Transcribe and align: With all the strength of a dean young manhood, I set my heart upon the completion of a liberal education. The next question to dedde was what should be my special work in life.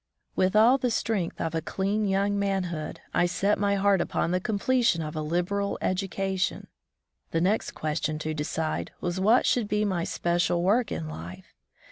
With 0.35 0.55
all 0.55 0.79
the 0.79 0.89
strength 0.89 1.39
of 1.39 1.53
a 1.53 1.61
dean 1.61 2.07
young 2.07 2.39
manhood, 2.39 3.01
I 3.13 3.27
set 3.27 3.59
my 3.59 3.75
heart 3.75 4.01
upon 4.01 4.31
the 4.31 4.39
completion 4.39 5.03
of 5.03 5.15
a 5.15 5.21
liberal 5.21 5.77
education. 5.79 6.65
The 7.29 7.39
next 7.41 7.73
question 7.75 8.17
to 8.17 8.33
dedde 8.33 8.89
was 8.99 9.19
what 9.19 9.45
should 9.45 9.67
be 9.67 9.85
my 9.85 10.03
special 10.03 10.63
work 10.63 10.91
in 10.91 11.07
life. 11.07 11.53